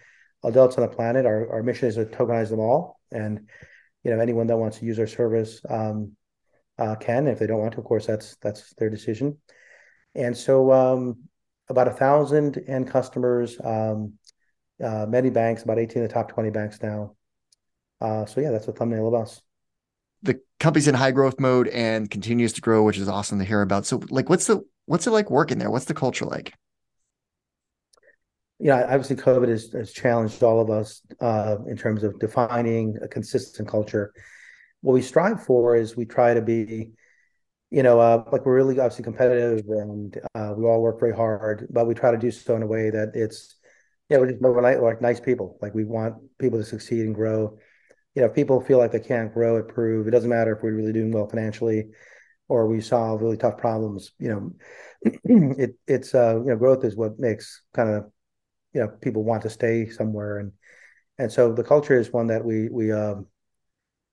[0.44, 1.26] adults on the planet.
[1.26, 3.48] Our our mission is to tokenize them all, and
[4.04, 6.12] you know anyone that wants to use our service um,
[6.78, 7.26] uh, can.
[7.26, 9.38] If they don't want to, of course, that's that's their decision.
[10.14, 11.18] And so, um,
[11.68, 14.14] about a thousand end customers, um,
[14.82, 17.14] uh, many banks, about eighteen of the top twenty banks now.
[18.00, 19.40] Uh, so yeah, that's a thumbnail of us.
[20.22, 23.62] The company's in high growth mode and continues to grow, which is awesome to hear
[23.62, 23.86] about.
[23.86, 25.70] So, like, what's the what's it like working there?
[25.70, 26.54] What's the culture like?
[28.58, 33.08] Yeah, obviously, COVID has, has challenged all of us uh, in terms of defining a
[33.08, 34.12] consistent culture.
[34.80, 36.92] What we strive for is we try to be,
[37.70, 41.66] you know, uh, like we're really obviously competitive and uh, we all work very hard,
[41.70, 43.56] but we try to do so in a way that it's,
[44.08, 45.58] yeah, we're just we're like, nice people.
[45.60, 47.58] Like we want people to succeed and grow.
[48.14, 50.62] You know, if people feel like they can't grow at Prove, it doesn't matter if
[50.62, 51.88] we're really doing well financially
[52.48, 54.12] or we solve really tough problems.
[54.18, 54.52] You know,
[55.58, 58.10] it it's uh, you know, growth is what makes kind of
[58.76, 60.38] you know people want to stay somewhere.
[60.38, 60.52] And
[61.16, 63.26] and so the culture is one that we we um,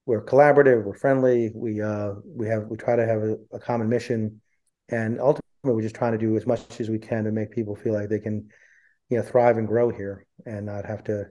[0.06, 1.52] we're collaborative we're friendly.
[1.54, 4.40] We uh we have we try to have a, a, common mission.
[4.88, 7.76] And ultimately we're just trying to do as much as we can to make people
[7.76, 8.48] feel like they can
[9.10, 11.26] you know thrive and grow here and not have to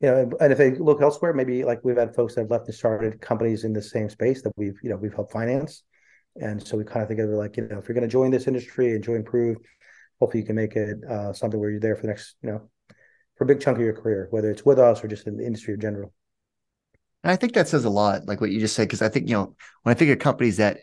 [0.00, 2.66] you know and if they look elsewhere maybe like we've had folks that have left
[2.66, 5.82] and started companies in the same space that we've you know we've helped finance.
[6.40, 8.18] And so we kind of think of it like you know if you're going to
[8.18, 9.56] join this industry and join prove
[10.20, 12.68] hopefully you can make it uh, something where you're there for the next, you know,
[13.36, 15.44] for a big chunk of your career, whether it's with us or just in the
[15.44, 16.12] industry in general.
[17.24, 19.28] And I think that says a lot, like what you just said, because I think,
[19.28, 20.78] you know, when I think of companies that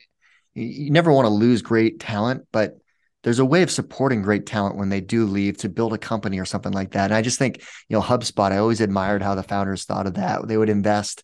[0.54, 2.78] you never want to lose great talent, but
[3.24, 6.40] there's a way of supporting great talent when they do leave to build a company
[6.40, 7.06] or something like that.
[7.06, 10.14] And I just think, you know, HubSpot, I always admired how the founders thought of
[10.16, 10.48] that.
[10.48, 11.24] They would invest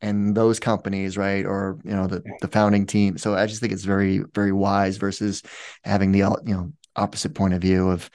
[0.00, 1.44] in those companies, right?
[1.44, 3.18] Or, you know, the, the founding team.
[3.18, 5.42] So I just think it's very, very wise versus
[5.84, 8.10] having the, you know, opposite point of view of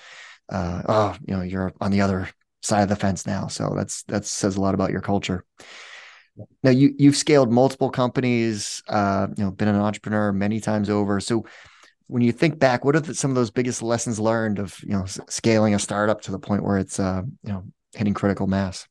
[0.50, 2.30] uh, oh you know you're on the other
[2.62, 3.48] side of the fence now.
[3.48, 5.44] So that's that says a lot about your culture.
[6.64, 11.20] Now you you've scaled multiple companies uh, you know been an entrepreneur many times over.
[11.20, 11.46] So
[12.08, 14.92] when you think back what are the, some of those biggest lessons learned of you
[14.92, 17.64] know scaling a startup to the point where it's uh, you know
[17.94, 18.88] hitting critical mass?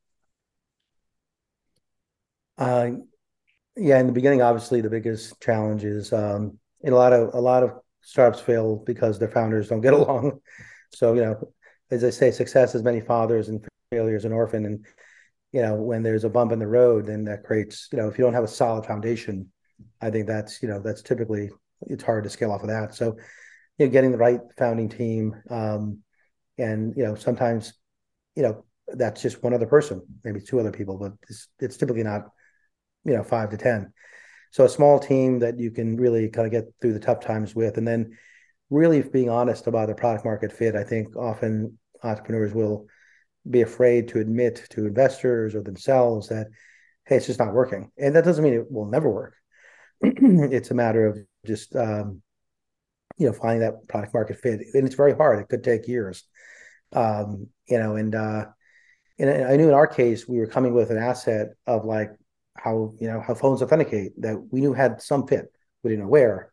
[2.58, 2.90] Uh,
[3.76, 7.40] yeah in the beginning obviously the biggest challenge is um, in a lot of a
[7.40, 7.72] lot of
[8.06, 10.38] startups fail because their founders don't get along.
[10.94, 11.52] So, you know,
[11.90, 14.64] as I say, success has many fathers and failure is an orphan.
[14.64, 14.86] And,
[15.52, 18.16] you know, when there's a bump in the road, then that creates, you know, if
[18.16, 19.50] you don't have a solid foundation,
[20.00, 21.50] I think that's, you know, that's typically,
[21.82, 22.94] it's hard to scale off of that.
[22.94, 23.16] So,
[23.78, 25.98] you know, getting the right founding team, um,
[26.58, 27.74] and, you know, sometimes,
[28.36, 32.04] you know, that's just one other person, maybe two other people, but it's, it's typically
[32.04, 32.28] not,
[33.04, 33.92] you know, five to 10.
[34.56, 37.54] So a small team that you can really kind of get through the tough times
[37.54, 38.16] with, and then
[38.70, 40.74] really being honest about the product market fit.
[40.74, 42.86] I think often entrepreneurs will
[43.50, 46.46] be afraid to admit to investors or themselves that
[47.04, 49.34] hey, it's just not working, and that doesn't mean it will never work.
[50.00, 52.22] it's a matter of just um,
[53.18, 55.38] you know finding that product market fit, and it's very hard.
[55.38, 56.24] It could take years,
[56.94, 57.96] um, you know.
[57.96, 58.46] And uh,
[59.18, 62.12] and I knew in our case we were coming with an asset of like
[62.58, 65.52] how you know how phones authenticate that we knew had some fit.
[65.82, 66.52] We didn't know where.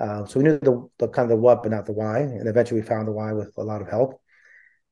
[0.00, 2.20] Uh, so we knew the, the kind of the what, but not the why.
[2.20, 4.20] And eventually we found the why with a lot of help.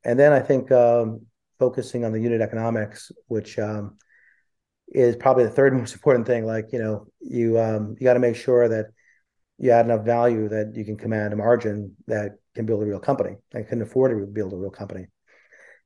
[0.04, 1.22] And then I think um,
[1.58, 3.96] focusing on the unit economics, which um,
[4.88, 6.44] is probably the third most important thing.
[6.44, 8.86] Like you know, you um, you got to make sure that
[9.58, 13.00] you add enough value that you can command a margin that can build a real
[13.00, 15.06] company and can afford to build a real company.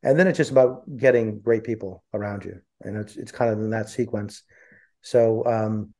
[0.02, 3.58] And then it's just about getting great people around you, and it's it's kind of
[3.58, 4.42] in that sequence.
[5.02, 5.94] So um,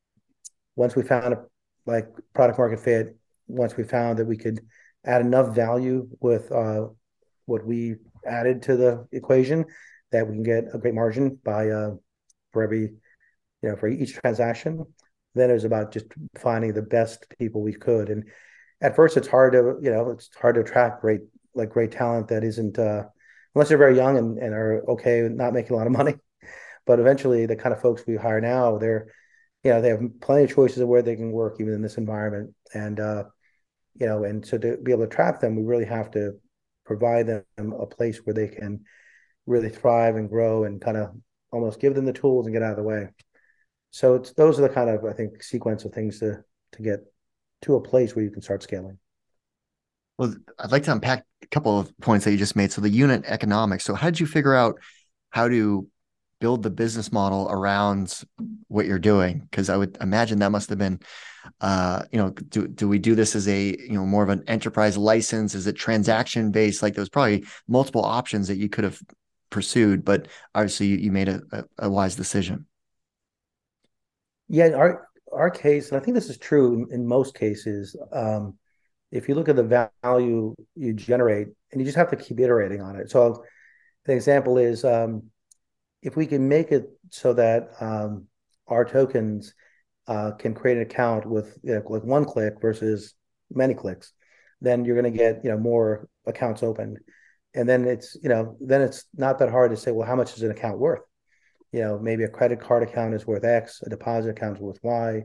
[0.75, 1.43] once we found a
[1.85, 3.15] like product market fit,
[3.47, 4.61] once we found that we could
[5.05, 6.87] add enough value with uh,
[7.45, 9.65] what we added to the equation,
[10.11, 11.91] that we can get a great margin by uh,
[12.51, 12.93] for every
[13.61, 14.85] you know for each transaction.
[15.35, 16.05] Then it was about just
[16.37, 18.09] finding the best people we could.
[18.09, 18.25] And
[18.81, 21.21] at first, it's hard to you know it's hard to attract great
[21.53, 23.03] like great talent that isn't uh,
[23.53, 26.15] unless they're very young and, and are okay with not making a lot of money.
[26.85, 29.07] But eventually, the kind of folks we hire now, they're,
[29.63, 31.97] you know, they have plenty of choices of where they can work even in this
[31.97, 32.53] environment.
[32.73, 33.23] And, uh,
[33.95, 36.33] you know, and so to be able to trap them, we really have to
[36.85, 38.83] provide them a place where they can
[39.45, 41.15] really thrive and grow and kind of
[41.51, 43.07] almost give them the tools and get out of the way.
[43.91, 46.43] So it's those are the kind of I think sequence of things to
[46.73, 46.99] to get
[47.61, 48.97] to a place where you can start scaling.
[50.17, 52.71] Well, I'd like to unpack a couple of points that you just made.
[52.71, 53.83] So the unit economics.
[53.83, 54.79] So how did you figure out
[55.29, 55.87] how to
[56.43, 58.21] build the business model around
[58.67, 60.99] what you're doing because i would imagine that must have been
[61.59, 64.43] uh, you know do, do we do this as a you know more of an
[64.47, 68.99] enterprise license is it transaction based like there's probably multiple options that you could have
[69.53, 72.65] pursued, but obviously you, you made a, a, a, wise decision.
[74.49, 77.95] Yeah, our our case, and I think this is true in, in most cases.
[78.11, 78.57] Um,
[79.11, 82.81] if you look at the value you generate, and you just have to keep iterating
[82.81, 83.09] on it.
[83.09, 83.43] So,
[84.05, 85.23] the example is um,
[86.03, 88.27] if we can make it so that um,
[88.67, 89.53] our tokens
[90.07, 93.15] uh, can create an account with you know, like one click versus
[93.49, 94.13] many clicks,
[94.61, 96.99] then you're going to get you know more accounts opened,
[97.55, 100.35] and then it's you know then it's not that hard to say well how much
[100.35, 101.01] is an account worth,
[101.71, 104.79] you know maybe a credit card account is worth X, a deposit account is worth
[104.83, 105.21] Y,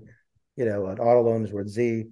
[0.56, 2.04] you know an auto loan is worth Z,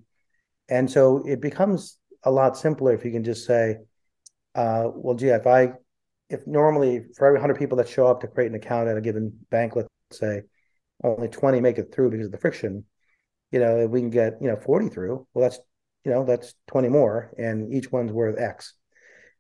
[0.69, 3.77] and so it becomes a lot simpler if you can just say,
[4.57, 5.75] uh, well, gee, if I
[6.29, 9.01] if normally for every 100 people that show up to create an account at a
[9.01, 10.43] given bank, let's say
[11.05, 12.85] only 20 make it through because of the friction,
[13.53, 15.61] you know, if we can get, you know, 40 through, well, that's,
[16.05, 18.75] you know, that's 20 more and each one's worth X.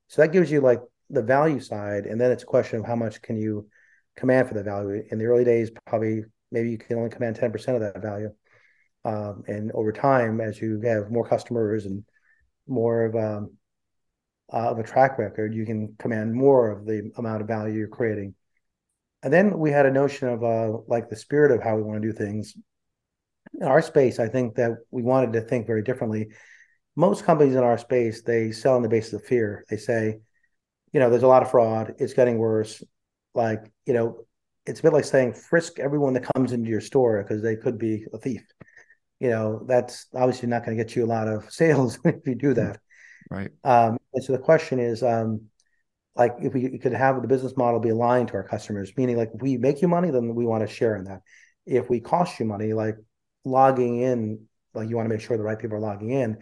[0.09, 2.07] So that gives you like the value side.
[2.07, 3.68] And then it's a question of how much can you
[4.16, 5.03] command for the value.
[5.11, 8.31] In the early days, probably maybe you can only command 10% of that value.
[9.05, 12.05] Um, and over time, as you have more customers and
[12.66, 13.53] more of um,
[14.53, 17.89] uh, of a track record, you can command more of the amount of value you're
[17.89, 18.35] creating.
[19.23, 22.01] And then we had a notion of uh, like the spirit of how we want
[22.01, 22.55] to do things.
[23.55, 26.29] In our space, I think that we wanted to think very differently.
[26.95, 29.65] Most companies in our space, they sell on the basis of fear.
[29.69, 30.19] They say,
[30.93, 31.95] you know, there's a lot of fraud.
[31.99, 32.83] It's getting worse.
[33.35, 34.27] Like, you know,
[34.67, 37.79] it's a bit like saying frisk everyone that comes into your store because they could
[37.79, 38.43] be a thief.
[39.21, 42.35] You know, that's obviously not going to get you a lot of sales if you
[42.35, 42.81] do that.
[43.31, 43.51] Right.
[43.65, 45.43] Um, and so the question is, um,
[46.15, 49.31] like, if we could have the business model be aligned to our customers, meaning like
[49.35, 51.21] we make you money, then we want to share in that.
[51.67, 52.97] If we cost you money, like
[53.45, 56.39] logging in, like you want to make sure the right people are logging in,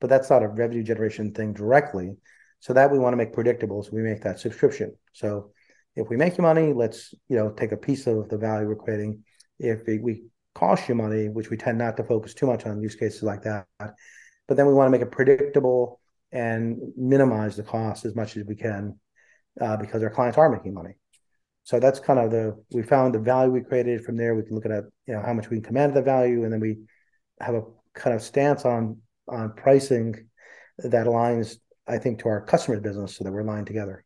[0.00, 2.16] but that's not a revenue generation thing directly.
[2.60, 3.82] So that we want to make predictable.
[3.82, 4.96] So we make that subscription.
[5.12, 5.52] So
[5.96, 8.76] if we make you money, let's you know take a piece of the value we're
[8.76, 9.22] creating.
[9.58, 12.80] If we, we cost you money, which we tend not to focus too much on
[12.80, 16.00] use cases like that, but then we want to make it predictable
[16.34, 18.98] and minimize the cost as much as we can
[19.60, 20.94] uh, because our clients are making money.
[21.62, 24.34] So that's kind of the we found the value we created from there.
[24.34, 26.60] We can look at you know how much we can command the value, and then
[26.60, 26.80] we
[27.40, 27.62] have a
[27.94, 30.28] kind of stance on on pricing
[30.78, 34.03] that aligns, I think, to our customer business, so that we're aligned together.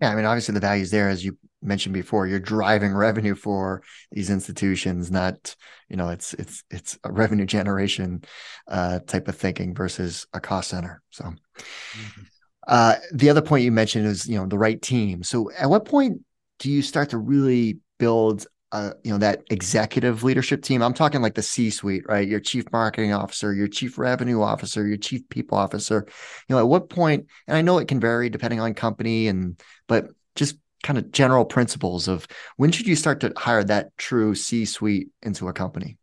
[0.00, 2.26] Yeah, I mean, obviously the value is there, as you mentioned before.
[2.26, 3.82] You're driving revenue for
[4.12, 5.54] these institutions, not
[5.88, 8.22] you know, it's it's it's a revenue generation
[8.68, 11.02] uh, type of thinking versus a cost center.
[11.10, 11.24] So.
[11.24, 12.22] Mm-hmm.
[12.68, 15.22] Uh, the other point you mentioned is you know the right team.
[15.22, 16.20] So at what point
[16.60, 20.82] do you start to really build uh, you know that executive leadership team.
[20.82, 22.26] I'm talking like the c suite right?
[22.26, 26.06] Your chief marketing officer your chief revenue officer your chief people officer.
[26.48, 29.60] You know at what point and i know it can vary depending on company and
[29.88, 34.34] but just kind of general principles of when should you start to hire that true
[34.34, 35.98] c suite into a company?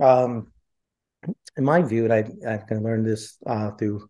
[0.00, 0.48] Um
[1.56, 4.08] in my view, and I I can learn this uh, through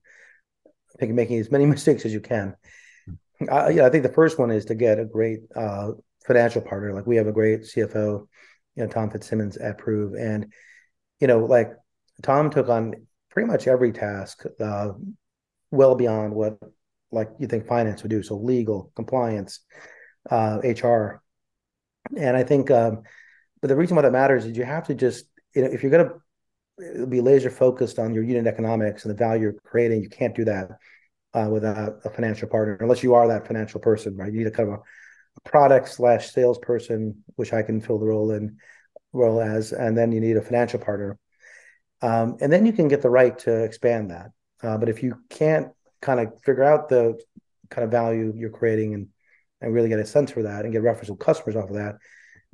[1.01, 2.57] making as many mistakes as you can.
[3.41, 5.93] Uh, yeah, I think the first one is to get a great uh,
[6.27, 6.93] financial partner.
[6.93, 8.27] Like we have a great CFO,
[8.77, 10.53] you know, Tom Fitzsimmons at Prove, and
[11.21, 11.73] you know, like
[12.23, 12.95] Tom took on
[13.31, 14.91] pretty much every task, uh,
[15.71, 16.59] well beyond what
[17.11, 18.23] like you think finance would do.
[18.23, 19.61] So legal, compliance,
[20.31, 21.23] uh, HR,
[22.17, 23.03] and I think, um,
[23.61, 25.93] but the reason why that matters is you have to just you know if you're
[25.93, 30.03] going to be laser focused on your unit economics and the value you're creating.
[30.03, 30.71] You can't do that
[31.35, 34.33] uh, without a financial partner unless you are that financial person, right?
[34.33, 38.07] You need a kind of a, a product slash salesperson, which I can fill the
[38.07, 38.57] role in
[39.13, 41.19] role as, and then you need a financial partner.
[42.03, 44.31] Um, and then you can get the right to expand that.
[44.63, 45.69] Uh, but if you can't
[46.01, 47.19] kind of figure out the
[47.71, 49.09] kind of value you're creating and
[49.61, 51.95] and really get a sense for that and get referenceable customers off of that,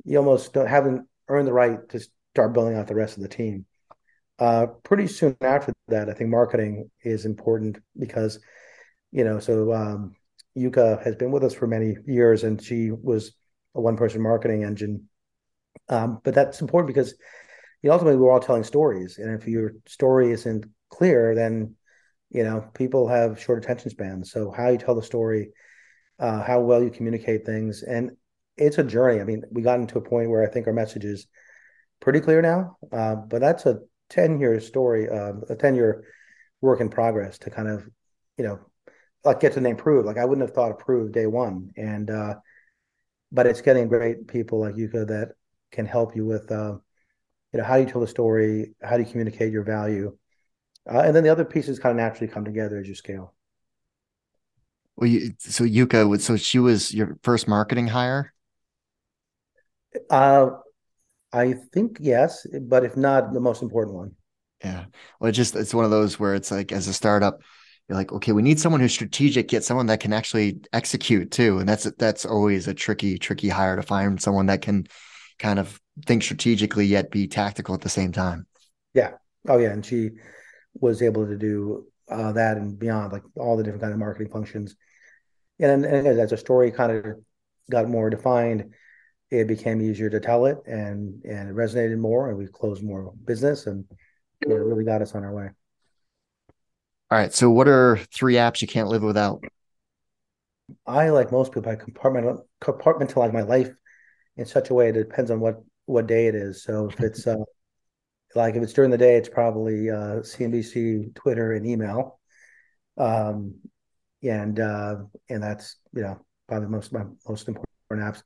[0.05, 1.99] you almost don't haven't earned the right to
[2.33, 3.65] start building out the rest of the team.
[4.39, 8.39] Uh, pretty soon after that, I think marketing is important because,
[9.11, 10.15] you know, so um,
[10.57, 13.33] Yuka has been with us for many years and she was
[13.75, 15.07] a one person marketing engine.
[15.89, 17.13] Um, but that's important because
[17.81, 19.17] you know, ultimately we're all telling stories.
[19.17, 21.75] And if your story isn't clear, then,
[22.29, 24.31] you know, people have short attention spans.
[24.31, 25.51] So how you tell the story,
[26.19, 27.83] uh, how well you communicate things.
[27.83, 28.11] And
[28.57, 29.19] it's a journey.
[29.19, 31.27] I mean, we got into a point where I think our message is
[31.99, 36.03] pretty clear now, uh, but that's a 10 year story, um, a 10 year
[36.59, 37.87] work in progress to kind of,
[38.37, 38.59] you know,
[39.23, 40.05] like get to name prove.
[40.05, 41.71] Like I wouldn't have thought of prove day one.
[41.77, 42.35] And, uh,
[43.31, 45.33] but it's getting great people like Yuka that
[45.71, 46.77] can help you with, uh,
[47.53, 48.73] you know, how do you tell the story?
[48.81, 50.17] How do you communicate your value?
[50.89, 53.33] Uh, and then the other pieces kind of naturally come together as you scale.
[54.95, 58.33] Well, you, so Yuka, would so she was your first marketing hire.
[60.09, 60.51] Uh,
[61.33, 64.11] I think yes, but if not, the most important one.
[64.63, 64.85] Yeah.
[65.19, 67.41] Well, it just it's one of those where it's like as a startup,
[67.91, 71.59] you're like, okay, we need someone who's strategic, yet someone that can actually execute too.
[71.59, 74.87] And that's that's always a tricky, tricky hire to find someone that can
[75.39, 78.47] kind of think strategically yet be tactical at the same time.
[78.93, 79.11] Yeah.
[79.49, 79.71] Oh yeah.
[79.71, 80.11] And she
[80.73, 84.31] was able to do uh, that and beyond, like all the different kind of marketing
[84.31, 84.77] functions.
[85.59, 87.17] And, and as a story kind of
[87.69, 88.73] got more defined,
[89.31, 93.13] it became easier to tell it and and it resonated more and we closed more
[93.25, 93.83] business and
[94.39, 95.49] it really got us on our way.
[97.11, 97.33] All right.
[97.33, 99.43] So what are three apps you can't live without?
[100.87, 103.69] I like most people I compartment compartmentalize my life
[104.37, 106.63] in such a way it depends on what what day it is.
[106.63, 107.35] So if it's uh
[108.35, 112.19] like if it's during the day, it's probably uh CNBC, Twitter, and email.
[112.97, 113.55] Um
[114.23, 114.95] and uh
[115.29, 118.23] and that's you know probably most my most important apps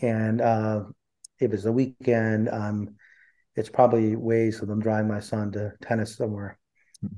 [0.00, 0.84] and uh,
[1.40, 2.96] if it's a weekend, um,
[3.54, 6.58] it's probably Waze of them driving my son to tennis somewhere.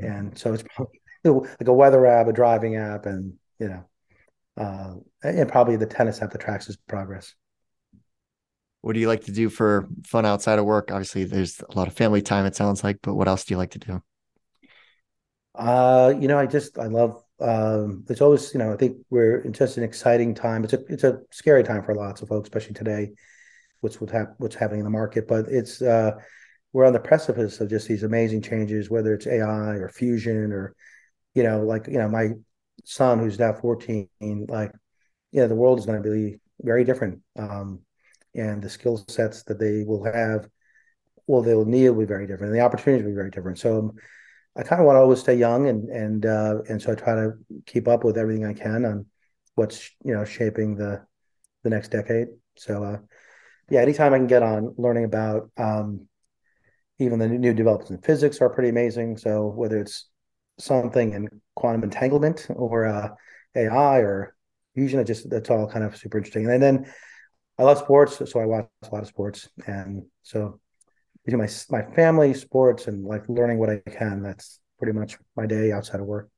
[0.01, 3.85] And so it's probably like a weather app, a driving app, and you know,
[4.57, 7.35] uh, and probably the tennis app that tracks his progress.
[8.81, 10.91] What do you like to do for fun outside of work?
[10.91, 12.45] Obviously, there's a lot of family time.
[12.45, 14.03] It sounds like, but what else do you like to do?
[15.55, 17.23] Uh, you know, I just I love.
[17.41, 20.65] Um, it's always you know I think we're in just an exciting time.
[20.65, 23.13] It's a it's a scary time for lots of folks, especially today.
[23.81, 26.13] What's what hap- what's happening in the market, but it's uh,
[26.75, 30.75] we're on the precipice of just these amazing changes, whether it's AI or fusion or
[31.35, 32.31] you know like you know my
[32.85, 34.09] son who's now 14
[34.49, 34.73] like
[35.33, 37.81] you know the world is going to be very different um,
[38.35, 40.47] and the skill sets that they will have
[41.27, 43.95] well they'll need will be very different and the opportunities will be very different so
[44.57, 47.15] I kind of want to always stay young, and and uh, and so I try
[47.15, 47.33] to
[47.67, 49.07] keep up with everything I can on
[49.57, 51.05] what's you know shaping the
[51.65, 52.29] the next decade.
[52.57, 52.99] So uh,
[53.69, 56.07] yeah, anytime I can get on learning about um,
[56.99, 59.17] even the new developments in physics are pretty amazing.
[59.17, 60.09] So whether it's
[60.59, 63.09] something in quantum entanglement or uh,
[63.57, 64.35] AI or
[64.75, 66.49] fusion, it just that's all kind of super interesting.
[66.49, 66.87] And then
[67.59, 70.61] I love sports, so I watch a lot of sports, and so
[71.25, 74.23] between my my family, sports, and like learning what I can.
[74.23, 76.29] That's pretty much my day outside of work.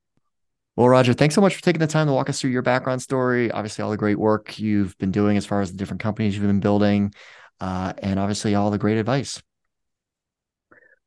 [0.76, 3.00] Well, Rodger, thanks so much for taking the time to walk us through your background
[3.00, 3.50] story.
[3.50, 6.46] Obviously, all the great work you've been doing as far as the different companies you've
[6.46, 7.14] been building,
[7.60, 9.42] uh, and obviously all the great advice.